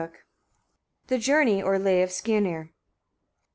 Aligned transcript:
]THE 1.09 1.19
JOURNEY 1.19 1.61
OR 1.61 1.77
LAY 1.77 2.01
OF 2.01 2.11
SKIRNIR. 2.11 2.71